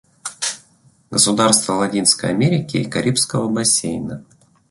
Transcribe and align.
Государства 1.11 1.73
Латинской 1.75 2.31
Америки 2.31 2.77
и 2.77 2.89
Карибского 2.89 3.47
бассейна. 3.49 4.25